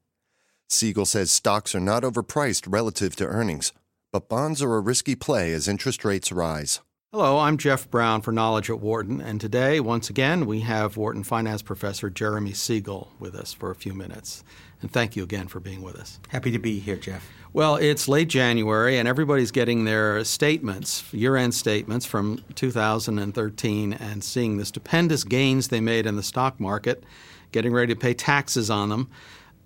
[0.68, 3.72] Siegel says stocks are not overpriced relative to earnings,
[4.12, 6.78] but bonds are a risky play as interest rates rise.
[7.10, 11.24] Hello, I'm Jeff Brown for Knowledge at Wharton, and today, once again, we have Wharton
[11.24, 14.44] Finance Professor Jeremy Siegel with us for a few minutes.
[14.82, 16.18] And thank you again for being with us.
[16.28, 17.28] Happy to be here, Jeff.
[17.52, 24.22] Well, it's late January, and everybody's getting their statements, year end statements from 2013, and
[24.22, 27.02] seeing the stupendous gains they made in the stock market,
[27.50, 29.10] getting ready to pay taxes on them.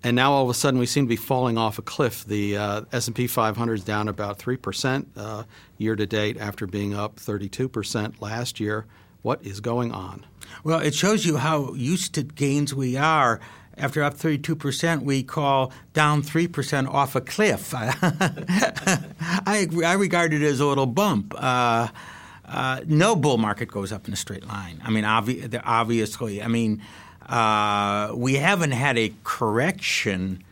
[0.03, 2.25] And now all of a sudden we seem to be falling off a cliff.
[2.25, 5.43] The uh, S&P 500 is down about 3% uh,
[5.77, 8.85] year to date after being up 32% last year.
[9.23, 10.23] What is going on?
[10.63, 13.39] Well, it shows you how used to gains we are.
[13.77, 17.73] After up 32%, we call down 3% off a cliff.
[17.75, 21.33] I, I regard it as a little bump.
[21.35, 21.89] Uh,
[22.45, 24.79] uh, no bull market goes up in a straight line.
[24.83, 26.81] I mean, obvi- obviously, I mean,
[27.27, 30.43] uh, we haven't had a correction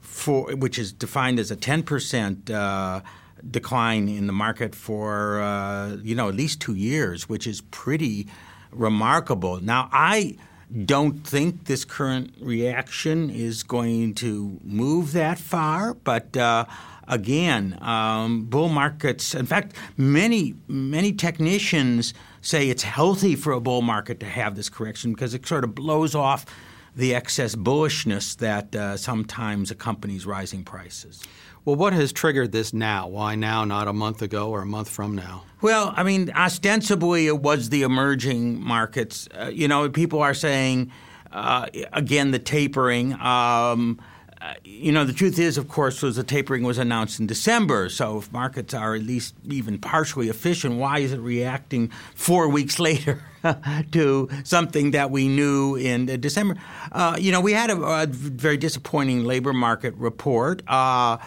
[0.00, 3.00] for which is defined as a 10 percent uh,
[3.48, 8.26] decline in the market for uh, you know at least two years, which is pretty
[8.70, 9.60] remarkable.
[9.60, 10.36] Now I
[10.70, 16.64] don't think this current reaction is going to move that far, but uh,
[17.08, 19.34] again, um, bull markets.
[19.34, 24.68] In fact, many many technicians say it's healthy for a bull market to have this
[24.68, 26.46] correction because it sort of blows off
[26.94, 31.22] the excess bullishness that uh, sometimes accompanies rising prices.
[31.64, 33.06] Well, what has triggered this now?
[33.08, 35.44] Why now, not a month ago or a month from now?
[35.60, 39.28] Well, I mean, ostensibly it was the emerging markets.
[39.38, 40.90] Uh, you know, people are saying,
[41.32, 43.12] uh, again, the tapering.
[43.20, 44.00] Um,
[44.40, 47.90] uh, you know, the truth is, of course, was the tapering was announced in December.
[47.90, 52.78] So if markets are at least even partially efficient, why is it reacting four weeks
[52.80, 53.22] later
[53.92, 56.56] to something that we knew in December?
[56.92, 60.62] Uh, you know, we had a, a, very disappointing labor market report.
[60.68, 61.18] Uh,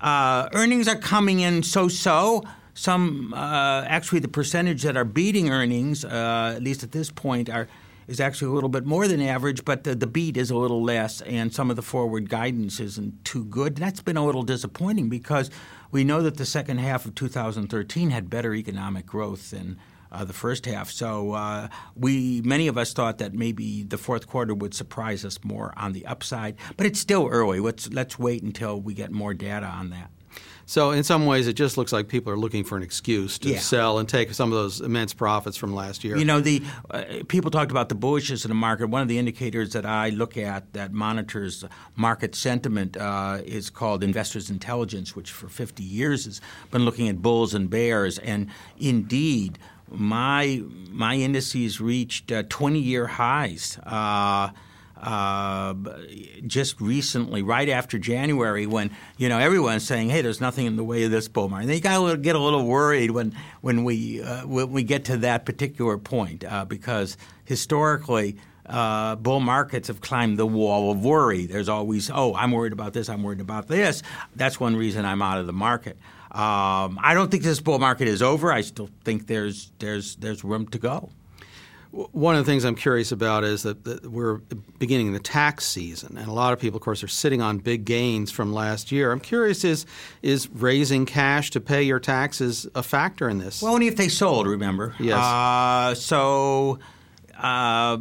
[0.00, 2.42] uh earnings are coming in so-so.
[2.74, 7.68] Some uh, actually, the percentage that are beating earnings, at least at this point, are
[8.06, 10.82] is actually a little bit more than average, but the, the beat is a little
[10.82, 13.76] less, and some of the forward guidance isn't too good.
[13.76, 15.50] That's been a little disappointing because
[15.90, 19.78] we know that the second half of 2013 had better economic growth than
[20.12, 20.90] uh, the first half.
[20.90, 25.38] So uh, we many of us thought that maybe the fourth quarter would surprise us
[25.42, 27.60] more on the upside, but it's still early.
[27.60, 30.10] Let's let's wait until we get more data on that.
[30.66, 33.50] So in some ways, it just looks like people are looking for an excuse to
[33.50, 33.58] yeah.
[33.58, 36.16] sell and take some of those immense profits from last year.
[36.16, 38.88] You know, the uh, people talked about the bullishness in the market.
[38.88, 41.64] One of the indicators that I look at that monitors
[41.96, 46.40] market sentiment uh, is called Investors Intelligence, which for 50 years has
[46.70, 48.18] been looking at bulls and bears.
[48.18, 48.48] And
[48.78, 49.58] indeed,
[49.92, 53.78] my my indices reached 20 uh, year highs.
[53.84, 54.50] Uh,
[55.02, 55.74] uh,
[56.46, 60.84] just recently, right after January, when you know everyone's saying, "Hey, there's nothing in the
[60.84, 63.82] way of this bull market." And you got to get a little worried when when
[63.82, 68.36] we uh, when we get to that particular point uh, because historically.
[68.72, 71.44] Uh, bull markets have climbed the wall of worry.
[71.44, 74.02] There's always, oh, I'm worried about this, I'm worried about this.
[74.34, 75.98] That's one reason I'm out of the market.
[76.30, 78.50] Um, I don't think this bull market is over.
[78.50, 81.10] I still think there's there's there's room to go.
[81.90, 84.36] One of the things I'm curious about is that, that, we're
[84.78, 87.84] beginning the tax season, and a lot of people, of course, are sitting on big
[87.84, 89.12] gains from last year.
[89.12, 89.84] I'm curious is
[90.22, 93.60] is raising cash to pay your taxes a factor in this?
[93.60, 94.46] Well, only if they sold.
[94.46, 95.18] Remember, yes.
[95.18, 96.78] Uh, so.
[97.42, 97.98] Uh,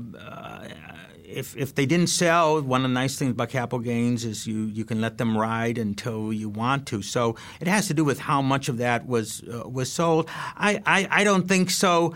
[1.23, 4.65] if, if they didn't sell, one of the nice things about capital gains is you,
[4.65, 7.01] you can let them ride until you want to.
[7.01, 10.29] So it has to do with how much of that was uh, was sold.
[10.55, 12.13] I, I, I don't think so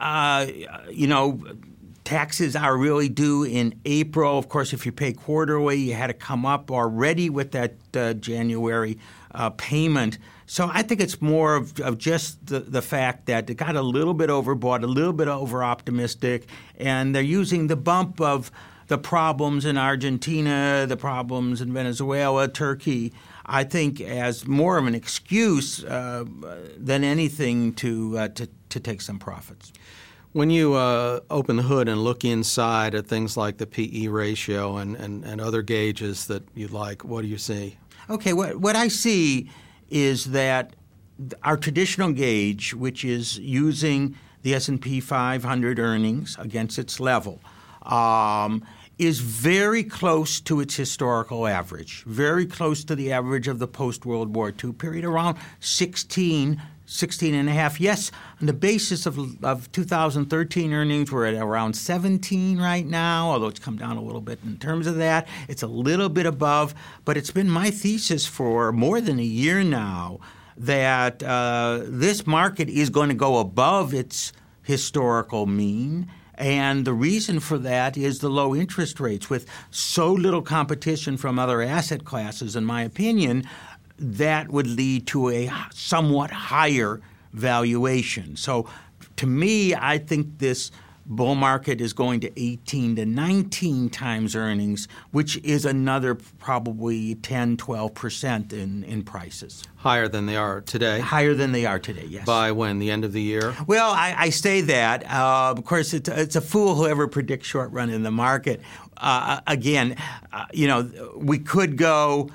[0.00, 0.46] uh,
[0.90, 1.38] you know,
[2.04, 4.38] taxes are really due in April.
[4.38, 8.14] Of course, if you pay quarterly, you had to come up already with that uh,
[8.14, 8.98] January
[9.32, 10.18] uh, payment.
[10.46, 13.82] So I think it's more of, of just the, the, fact that it got a
[13.82, 18.50] little bit overbought, a little bit over optimistic, and they're using the bump of
[18.88, 23.12] the problems in Argentina, the problems in Venezuela, Turkey.
[23.46, 26.24] I think as more of an excuse uh,
[26.76, 29.72] than anything to, uh, to to take some profits.
[30.32, 34.76] When you uh, open the hood and look inside at things like the PE ratio
[34.76, 37.78] and, and, and other gauges that you like, what do you see?
[38.08, 39.50] Okay, what, what I see
[39.90, 40.74] is that
[41.42, 47.40] our traditional gauge, which is using the S&P 500 earnings against its level,
[47.82, 48.64] um,
[48.98, 54.06] is very close to its historical average, very close to the average of the post
[54.06, 56.60] World War II period, around 16,
[56.90, 57.80] 16 and a half.
[57.80, 58.10] Yes,
[58.40, 63.60] on the basis of, of 2013 earnings, we're at around 17 right now, although it's
[63.60, 65.28] come down a little bit in terms of that.
[65.48, 69.62] It's a little bit above, but it's been my thesis for more than a year
[69.62, 70.18] now
[70.56, 74.32] that uh, this market is going to go above its
[74.62, 76.10] historical mean.
[76.34, 79.30] And the reason for that is the low interest rates.
[79.30, 83.44] With so little competition from other asset classes, in my opinion,
[84.00, 87.00] that would lead to a somewhat higher
[87.32, 88.36] valuation.
[88.36, 88.68] So,
[89.16, 90.70] to me, I think this
[91.10, 97.56] bull market is going to 18 to 19 times earnings, which is another probably 10,
[97.56, 99.64] 12% in, in prices.
[99.76, 101.00] Higher than they are today?
[101.00, 102.24] Higher than they are today, yes.
[102.24, 102.78] By when?
[102.78, 103.54] The end of the year?
[103.66, 105.04] Well, I, I say that.
[105.10, 108.60] Uh, of course, it's, it's a fool whoever predicts short run in the market.
[108.96, 109.96] Uh, again,
[110.32, 112.30] uh, you know, we could go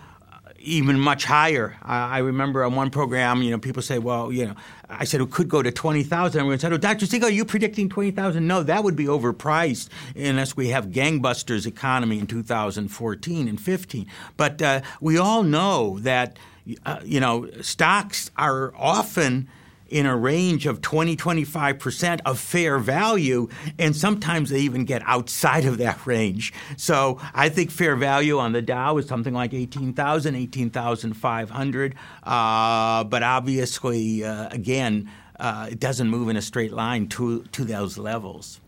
[0.66, 1.78] even much higher.
[1.82, 4.56] I remember on one program, you know, people say, well, you know,
[4.90, 6.40] I said it could go to 20,000.
[6.40, 7.06] Everyone said, oh, Dr.
[7.06, 8.46] Siegel, are you predicting 20,000?
[8.46, 14.08] No, that would be overpriced unless we have gangbusters economy in 2014 and 15.
[14.38, 16.38] But uh, we all know that,
[16.86, 19.48] uh, you know, stocks are often–
[19.88, 23.48] in a range of 20 25% of fair value
[23.78, 26.54] and sometimes they even get outside of that range.
[26.78, 33.24] So i think fair value on the dow is something like 18000 18500 uh, but
[33.24, 35.10] obviously uh, again
[35.40, 38.62] uh, it doesn't move in a straight line to, to those levels.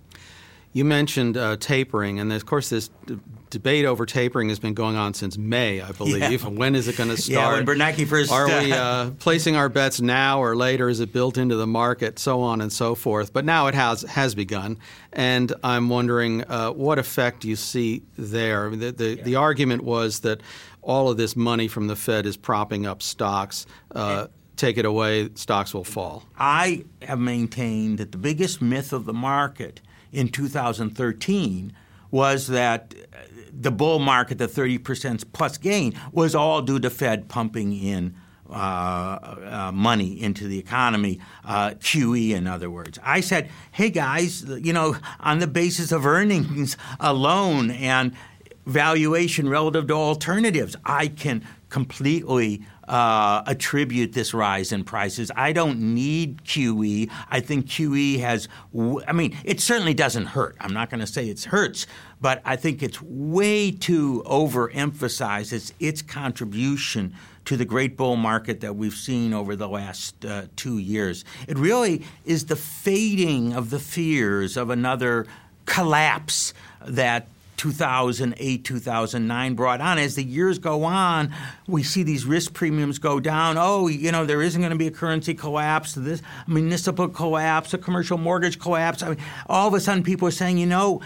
[0.74, 2.90] You mentioned uh, tapering, and of course, this
[3.50, 6.44] debate over tapering has been going on since May, I believe.
[6.44, 6.50] Yeah.
[6.50, 7.32] When is it going to start?
[7.32, 8.32] Yeah, when Bernanke first.
[8.32, 10.90] Are we uh, placing our bets now or later?
[10.90, 12.20] Is it built into the market?
[12.20, 13.34] So on and so forth.
[13.34, 14.78] But now it has has begun,
[15.14, 18.70] and I'm wondering uh, what effect you see there.
[18.70, 19.24] The the, yeah.
[19.24, 20.42] the, argument was that
[20.82, 23.66] all of this money from the Fed is propping up stocks.
[23.94, 26.24] Uh, take it away, stocks will fall.
[26.38, 31.74] I have maintained that the biggest myth of the market in 2013
[32.12, 32.94] was that
[33.59, 38.15] the bull market, the 30% plus gain, was all due to Fed pumping in
[38.50, 42.98] uh, uh, money into the economy, uh, QE, in other words.
[43.04, 48.13] I said, hey guys, you know, on the basis of earnings alone and
[48.68, 55.31] valuation relative to alternatives, I can completely uh, attribute this rise in prices.
[55.36, 57.10] I don't need QE.
[57.30, 58.48] I think QE has,
[59.08, 60.56] I mean, it certainly doesn't hurt.
[60.60, 61.88] I'm not going to say it hurts,
[62.22, 67.13] but I think it's way too overemphasized its, its contribution
[67.46, 71.24] to the great bull market that we've seen over the last uh, two years.
[71.48, 75.25] It really is the fading of the fears of another
[75.66, 76.54] collapse
[76.86, 79.98] that 2008, 2009 brought on.
[79.98, 81.33] As the years go on,
[81.68, 83.57] we see these risk premiums go down.
[83.57, 87.77] Oh, you know, there isn't going to be a currency collapse, this municipal collapse, a
[87.77, 89.04] commercial mortgage collapse.
[89.04, 89.18] I mean,
[89.48, 91.01] all of a sudden, people are saying, you know,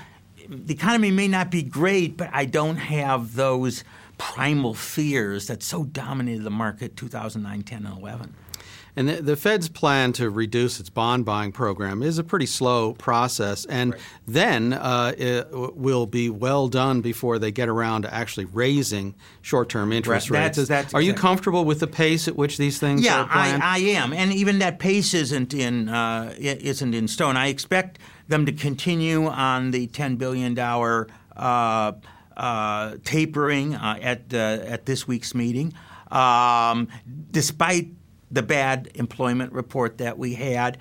[0.47, 3.83] the economy may not be great, but I don't have those
[4.17, 8.35] primal fears that so dominated the market 2009, 10, and 11.
[8.95, 12.93] And the, the, Fed's plan to reduce its bond buying program is a pretty slow
[12.93, 14.01] process, and right.
[14.27, 19.93] then uh, it will be well done before they get around to actually raising short-term
[19.93, 20.43] interest right.
[20.43, 20.57] rates.
[20.57, 21.05] That's, that's are exactly.
[21.05, 23.63] you comfortable with the pace at which these things yeah, are planned?
[23.63, 27.37] I, I am, and even that pace isn't in uh, isn't in stone.
[27.37, 31.93] I expect them to continue on the ten billion dollar uh,
[32.35, 35.73] uh, tapering uh, at uh, at this week's meeting.
[36.11, 36.89] Um,
[37.31, 37.87] despite
[38.31, 40.77] the bad employment report that we had.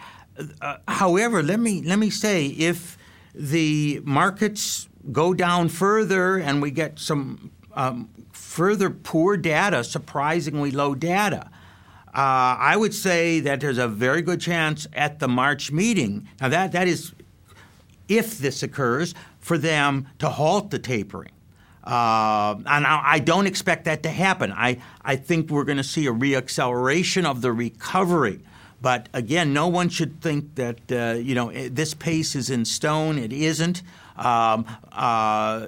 [0.60, 2.96] Uh, however, let me let me say if
[3.34, 10.94] the markets go down further and we get some um, further poor data, surprisingly low
[10.94, 11.50] data,
[12.08, 16.28] uh, I would say that there's a very good chance at the March meeting.
[16.40, 17.12] Now that that is
[18.08, 21.32] if this occurs for them to halt the tapering.
[21.84, 24.52] Uh, and I, I, don't expect that to happen.
[24.52, 28.40] I, I think we're going to see a reacceleration of the recovery.
[28.82, 33.18] But again, no one should think that uh, you know this pace is in stone.
[33.18, 33.82] It isn't.
[34.16, 35.66] Um, uh,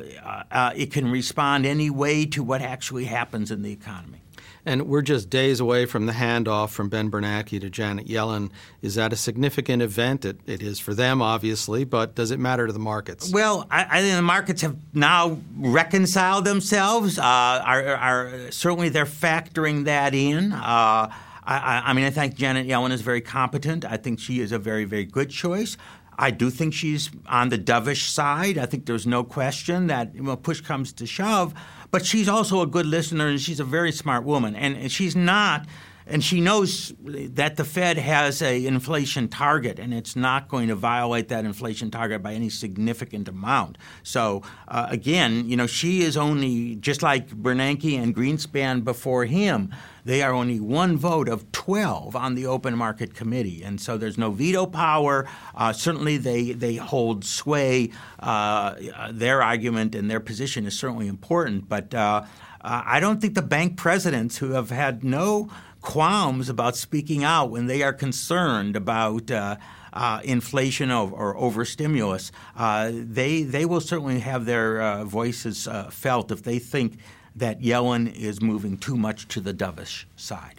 [0.51, 4.22] uh, it can respond any way to what actually happens in the economy.
[4.65, 8.51] And we're just days away from the handoff from Ben Bernanke to Janet Yellen.
[8.81, 10.25] Is that a significant event?
[10.25, 13.33] It, it is for them, obviously, but does it matter to the markets?
[13.33, 17.19] Well, I, I think the markets have now reconciled themselves.
[17.19, 20.53] Uh, are, are, certainly they're factoring that in.
[20.53, 21.13] Uh,
[21.45, 23.85] I, I, mean, I think Janet Yellen is very competent.
[23.85, 25.77] I think she is a very, very good choice.
[26.19, 28.59] I do think she's on the dovish side.
[28.59, 31.55] I think there's no question that when push comes to shove,
[31.91, 34.55] but she's also a good listener and she's a very smart woman.
[34.55, 35.67] And she's not
[36.13, 40.75] and she knows that the Fed has a inflation target, and it's not going to
[40.75, 43.79] violate that inflation target by any significant amount.
[44.03, 49.75] So uh, again, you know, she is only just like Bernanke and Greenspan before him.
[50.05, 54.19] They are only one vote of 12 on the open market committee, and so there's
[54.19, 55.27] no veto power.
[55.55, 57.91] Uh, certainly, they they hold sway.
[58.19, 58.75] Uh,
[59.11, 61.95] their argument and their position is certainly important, but.
[61.95, 62.25] Uh,
[62.65, 65.51] I don't think the bank presidents who have had no
[65.83, 69.57] qualms about speaking out when they are concerned about uh,
[69.93, 75.91] uh, inflation or, or overstimulus, uh, they they will certainly have their uh, voices uh,
[75.91, 76.99] felt if they think
[77.37, 80.55] that Yellen is moving too much to the dovish side.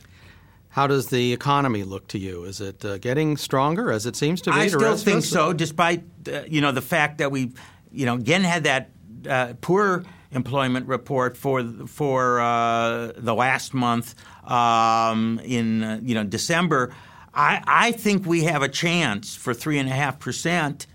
[0.70, 2.44] How does the economy look to you?
[2.44, 4.58] Is it uh, getting stronger as it seems to be?
[4.58, 6.03] I still think so, despite
[6.48, 7.53] you know the fact that we
[7.92, 10.03] you know again had that poor
[10.34, 16.94] employment report for for the last month um, in uh, you know December,
[17.34, 20.88] I, I think we have a chance for three and a half percent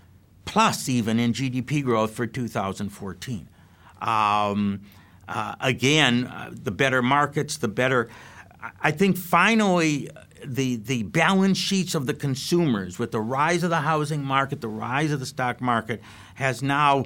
[0.45, 3.47] plus even in GDP growth for 2014.
[4.01, 4.81] Um,
[5.27, 8.09] uh, again, uh, the better markets, the better.
[8.81, 10.09] I think finally
[10.43, 14.67] the the balance sheets of the consumers with the rise of the housing market, the
[14.69, 16.01] rise of the stock market
[16.35, 17.03] has now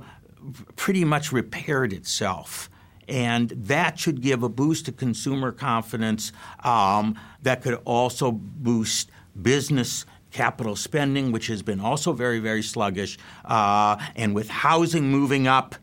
[0.76, 2.70] pretty much repaired itself
[3.08, 6.32] and that should give a boost to consumer confidence
[6.64, 13.18] um, that could also boost business capital spending, which has been also very, very sluggish.
[13.46, 15.76] Uh, and with housing moving up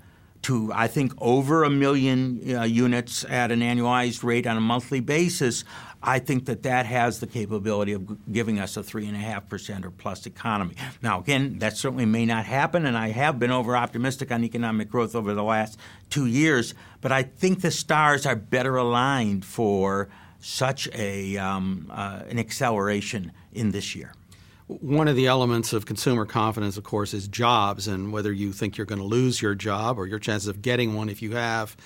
[0.42, 5.00] to, I think, over a million uh, units at an annualized rate on a monthly
[5.00, 5.64] basis,
[6.02, 9.48] I think that that has the capability of giving us a three and a half
[9.48, 10.74] percent or plus economy.
[11.02, 14.88] Now, again, that certainly may not happen, and I have been over optimistic on economic
[14.88, 15.78] growth over the last
[16.08, 16.74] two years.
[17.00, 20.08] But I think the stars are better aligned for
[20.40, 24.14] such a um, uh, an acceleration in this year.
[24.66, 28.76] One of the elements of consumer confidence, of course, is jobs, and whether you think
[28.76, 31.76] you're going to lose your job or your chances of getting one if you have.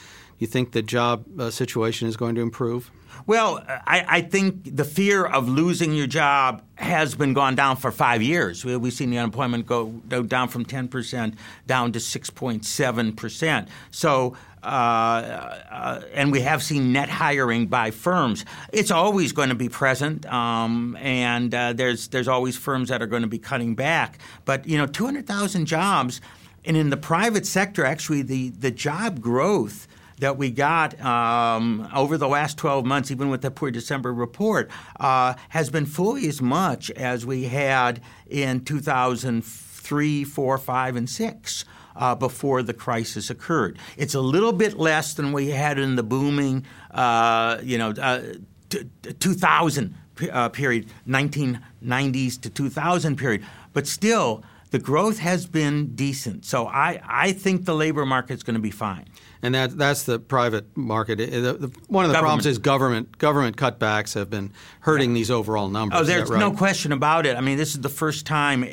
[0.45, 2.91] You think the job uh, situation is going to improve?
[3.27, 7.91] Well, I, I, think the fear of losing your job has been gone down for
[7.91, 8.63] five years.
[8.63, 11.35] We've seen the unemployment go, go down from 10%
[11.67, 13.69] down to 6.7%.
[13.91, 18.45] So, uh, uh, and we have seen net hiring by firms.
[18.71, 23.07] It's always going to be present, um, and uh, there's there's always firms that are
[23.07, 24.19] going to be cutting back.
[24.45, 26.21] But you know, 200,000 jobs,
[26.67, 29.87] and in the private sector, actually, the the job growth
[30.19, 34.71] that we got um, over the last 12 months, even with the poor December report,
[35.01, 41.65] uh, has been fully as much as we had in 2003, 4, 5, and 6.
[41.97, 46.03] Uh, before the crisis occurred, it's a little bit less than we had in the
[46.03, 48.21] booming, uh, you know, uh,
[48.69, 48.83] t-
[49.21, 49.95] 2000
[50.33, 56.45] uh, period, 1990s to 2000 period, but still the growth has been decent.
[56.45, 59.07] So I, I think the labor market is going to be fine
[59.45, 61.19] and that that's the private market.
[61.19, 62.15] The, the, one of the government.
[62.15, 65.15] problems is government government cutbacks have been hurting yeah.
[65.15, 66.01] these overall numbers.
[66.01, 66.41] Oh, there's right?
[66.41, 67.37] no question about it.
[67.37, 68.65] I mean, this is the first time,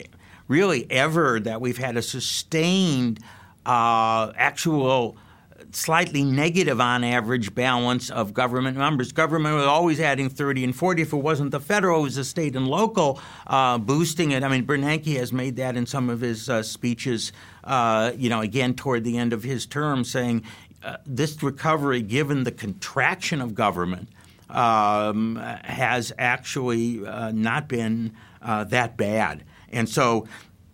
[0.47, 3.19] really ever, that we've had a sustained
[3.65, 5.17] uh, actual
[5.75, 9.11] slightly negative on average balance of government numbers.
[9.11, 11.01] Government was always adding 30 and 40.
[11.01, 14.43] If it wasn't the federal, it was the state and local uh, boosting it.
[14.43, 17.31] I mean, Bernanke has made that in some of his uh, speeches,
[17.63, 20.43] uh, you know, again toward the end of his term, saying
[20.83, 24.09] uh, this recovery, given the contraction of government,
[24.49, 29.43] um, has actually uh, not been uh, that bad.
[29.69, 30.27] And so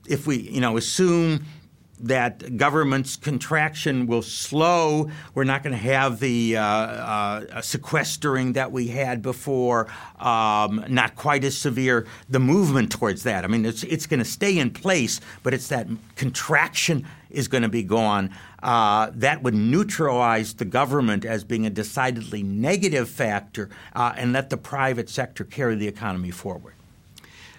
[0.07, 1.45] if we, you know, assume–
[1.99, 5.09] that government's contraction will slow.
[5.33, 9.87] We're not going to have the uh, uh, sequestering that we had before,
[10.19, 12.05] um, not quite as severe.
[12.29, 15.67] The movement towards that, I mean, it's, it's going to stay in place, but it's
[15.69, 18.31] that contraction is going to be gone.
[18.61, 24.49] Uh, that would neutralize the government as being a decidedly negative factor uh, and let
[24.49, 26.73] the private sector carry the economy forward.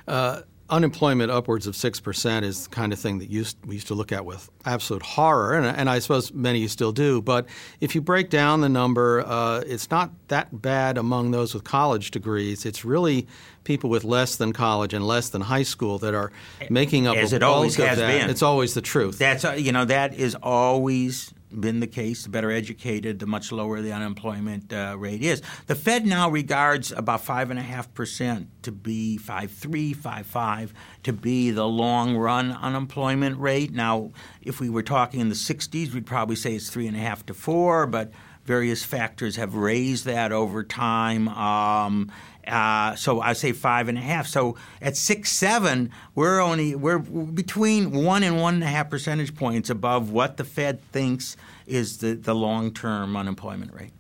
[0.07, 3.95] Uh, unemployment upwards of 6% is the kind of thing that used, we used to
[3.95, 7.23] look at with absolute horror, and, and I suppose many you still do.
[7.23, 7.47] But
[7.81, 12.11] if you break down the number, uh, it's not that bad among those with college
[12.11, 12.67] degrees.
[12.67, 13.27] It's really
[13.65, 16.31] people with less than college and less than high school that are
[16.71, 18.21] making up As a it always bulk of has that.
[18.21, 18.31] been.
[18.31, 19.19] It's always the truth.
[19.19, 22.25] That's uh, you know that is always been the case.
[22.25, 25.43] The better educated, the much lower the unemployment uh, rate is.
[25.67, 30.27] The Fed now regards about five and a half percent to be five three, five
[30.27, 33.73] five to be the long run unemployment rate.
[33.73, 34.13] Now,
[34.43, 37.25] if we were talking in the '60s, we'd probably say it's three and a half
[37.27, 38.13] to four, but
[38.45, 41.29] various factors have raised that over time.
[41.29, 42.11] Um,
[42.49, 44.27] uh, so I say five and a half.
[44.27, 49.35] So at six seven, we're only we're between one and one and a half percentage
[49.35, 51.37] points above what the Fed thinks
[51.67, 53.93] is the, the long term unemployment rate.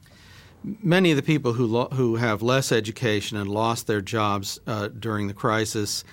[0.83, 4.89] many of the people who lo- who have less education and lost their jobs uh,
[4.89, 6.05] during the crisis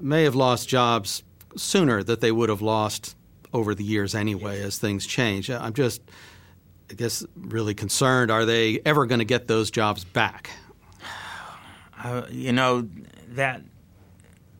[0.00, 1.22] may have lost jobs
[1.56, 3.16] sooner that they would have lost
[3.52, 5.50] over the years anyway as things change.
[5.50, 6.02] I'm just,
[6.90, 8.30] I guess, really concerned.
[8.30, 10.50] Are they ever going to get those jobs back?
[12.02, 12.88] Uh, you know
[13.28, 13.62] that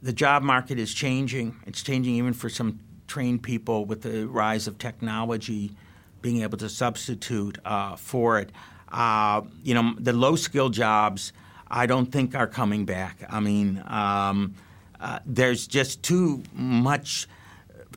[0.03, 1.57] the job market is changing.
[1.67, 5.73] It's changing even for some trained people with the rise of technology
[6.21, 8.51] being able to substitute uh, for it.
[8.91, 11.33] Uh, you know, the low skill jobs
[11.71, 13.23] I don't think are coming back.
[13.29, 14.55] I mean, um,
[15.01, 17.29] uh, there's just too much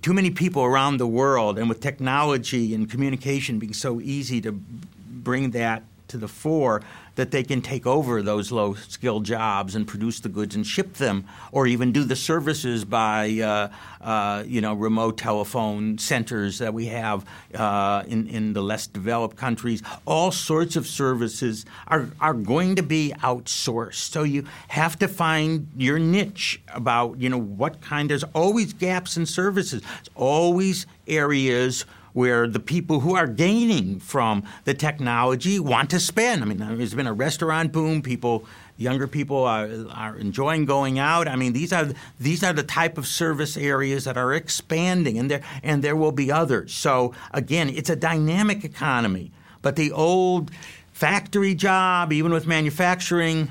[0.02, 4.52] too many people around the world, and with technology and communication being so easy to
[4.52, 6.82] bring that to the fore,
[7.16, 10.94] that they can take over those low skilled jobs and produce the goods and ship
[10.94, 13.70] them, or even do the services by uh,
[14.04, 17.26] uh, you know remote telephone centers that we have
[17.56, 19.82] uh, in in the less developed countries.
[20.06, 24.12] All sorts of services are are going to be outsourced.
[24.12, 28.10] So you have to find your niche about you know what kind.
[28.10, 29.82] There's always gaps in services.
[29.82, 36.42] There's always areas where the people who are gaining from the technology want to spend.
[36.42, 38.02] I mean, there's been a restaurant boom.
[38.02, 38.46] People,
[38.78, 41.28] younger people are, are enjoying going out.
[41.28, 41.90] I mean, these are
[42.20, 46.12] these are the type of service areas that are expanding, and there and there will
[46.12, 46.74] be others.
[46.74, 49.32] So again, it's a dynamic economy.
[49.62, 50.52] But the old
[50.92, 53.50] factory job, even with manufacturing,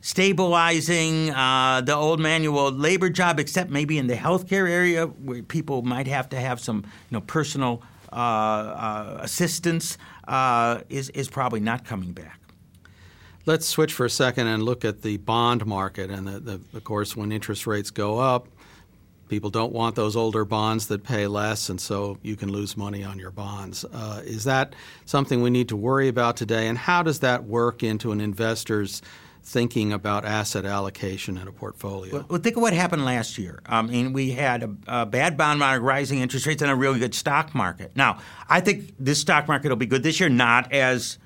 [0.00, 5.82] stabilizing uh, the old manual labor job, except maybe in the healthcare area where people
[5.82, 9.98] might have to have some you know personal assistance,
[10.28, 12.38] uh, is is probably not coming back.
[13.44, 16.10] Let's switch for a second and look at the bond market.
[16.10, 18.46] And the, the, of course, when interest rates go up,
[19.28, 23.02] people don't want those older bonds that pay less, and so you can lose money
[23.02, 23.84] on your bonds.
[23.92, 24.74] Uh, is that
[25.06, 26.68] something we need to worry about today?
[26.68, 29.02] And how does that work into an investor's
[29.42, 32.24] thinking about asset allocation in a portfolio?
[32.28, 33.60] Well, think of what happened last year.
[33.66, 36.98] I mean, we had a, a, bad bond market, rising interest rates, and a really
[36.98, 37.92] good stock market.
[37.96, 41.18] Now, I think this stock market will be good this year, not as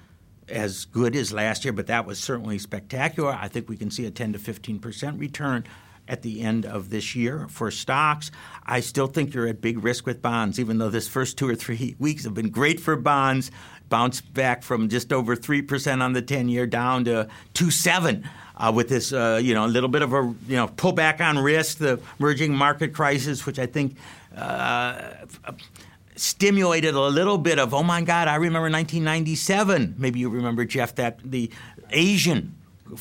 [0.48, 3.32] as good as last year, but that was certainly spectacular.
[3.32, 5.64] I think we can see a 10 to 15 percent return
[6.08, 8.30] at the end of this year for stocks.
[8.64, 11.54] I still think you're at big risk with bonds, even though this first two or
[11.54, 13.50] three weeks have been great for bonds.
[13.88, 18.28] Bounced back from just over three percent on the 10 year down to two seven.
[18.58, 21.38] Uh, with this, uh, you know, a little bit of a you know pullback on
[21.38, 23.96] risk, the emerging market crisis, which I think
[24.34, 25.10] uh,
[26.16, 29.94] stimulated a little bit of, oh my God, I remember 1997.
[29.98, 31.50] Maybe you remember, Jeff, that the
[31.90, 32.54] Asian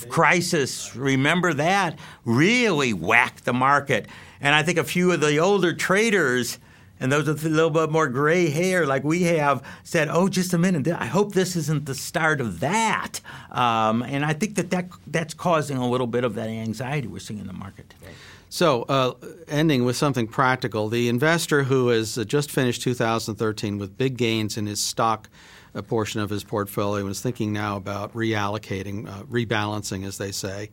[0.09, 4.07] crisis, remember that, really whacked the market.
[4.41, 6.59] And I think a few of the older traders
[6.99, 10.53] and those with a little bit more gray hair, like we have, said, "Oh, just
[10.53, 10.88] a minute!
[10.88, 13.19] I hope this isn't the start of that."
[13.51, 17.19] Um, and I think that, that that's causing a little bit of that anxiety we're
[17.19, 18.13] seeing in the market today.
[18.49, 19.13] So, uh,
[19.47, 24.65] ending with something practical, the investor who has just finished 2013 with big gains in
[24.65, 25.29] his stock
[25.73, 30.31] uh, portion of his portfolio and is thinking now about reallocating, uh, rebalancing, as they
[30.31, 30.69] say.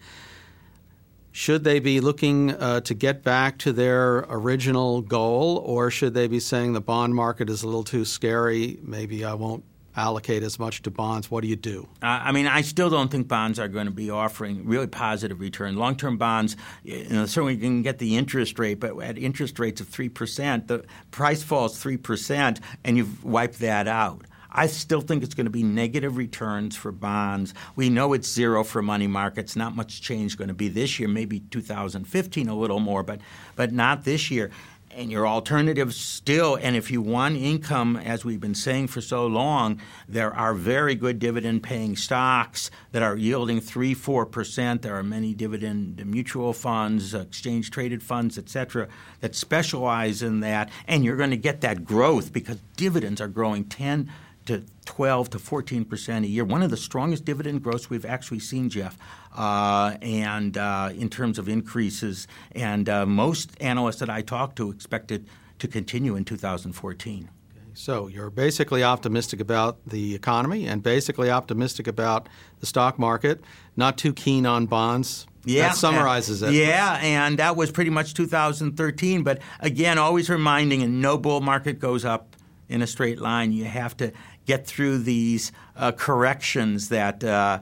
[1.32, 6.28] Should they be looking uh, to get back to their original goal, or should they
[6.28, 8.78] be saying the bond market is a little too scary?
[8.82, 9.64] Maybe I won't
[9.96, 11.30] allocate as much to bonds.
[11.30, 11.88] What do you do?
[12.02, 15.40] Uh, I mean, I still don't think bonds are going to be offering really positive
[15.40, 15.76] return.
[15.76, 19.58] Long term bonds, you know, certainly you can get the interest rate, but at interest
[19.58, 24.26] rates of 3%, the price falls 3%, and you've wiped that out.
[24.52, 27.54] I still think it's going to be negative returns for bonds.
[27.74, 29.56] We know it's zero for money markets.
[29.56, 31.08] Not much change going to be this year.
[31.08, 33.20] Maybe 2015 a little more, but
[33.56, 34.50] but not this year.
[34.94, 39.26] and your alternatives still, and if you want income, as we've been saying for so
[39.26, 44.82] long, there are very good dividend paying stocks that are yielding 3 4%.
[44.82, 48.88] There are many dividend mutual funds, exchange traded funds, et cetera,
[49.20, 53.64] that specialize in that, and you're going to get that growth because dividends are growing
[53.64, 54.10] 10
[54.52, 56.44] to 12 to 14 percent a year.
[56.44, 58.98] One of the strongest dividend growths we've actually seen, Jeff,
[59.34, 62.26] uh, and uh, in terms of increases.
[62.52, 65.24] And uh, most analysts that I talk to expect it
[65.58, 67.30] to continue in 2014.
[67.74, 72.28] So you're basically optimistic about the economy and basically optimistic about
[72.60, 73.40] the stock market.
[73.76, 75.26] Not too keen on bonds.
[75.44, 76.52] Yeah, that summarizes it.
[76.52, 79.22] Yeah, and that was pretty much 2013.
[79.22, 82.36] But again, always reminding, and no bull market goes up
[82.68, 83.52] in a straight line.
[83.52, 84.12] You have to
[84.46, 87.60] get through these uh, corrections that uh,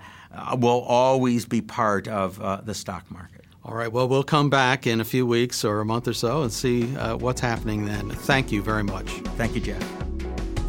[0.59, 3.45] will always be part of uh, the stock market.
[3.65, 3.93] All right.
[3.93, 6.97] Well, we'll come back in a few weeks or a month or so and see
[6.97, 8.11] uh, what's happening then.
[8.11, 9.11] Thank you very much.
[9.37, 9.87] Thank you, Jeff.